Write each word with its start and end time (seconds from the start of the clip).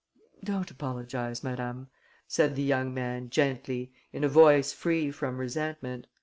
"Don't 0.43 0.71
apologize, 0.71 1.43
madame," 1.43 1.87
said 2.27 2.55
the 2.55 2.63
young 2.63 2.91
man, 2.91 3.29
gently, 3.29 3.93
in 4.11 4.23
a 4.23 4.27
voice 4.29 4.73
free 4.73 5.11
from 5.11 5.37
resentment. 5.37 6.07